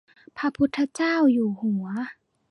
[0.37, 1.85] พระพุทธเจ้าอยู่หัว